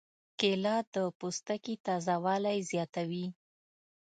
کېله 0.39 0.75
د 0.93 0.95
پوستکي 1.19 1.75
تازه 1.85 2.15
والی 2.25 2.57
زیاتوي. 2.71 3.25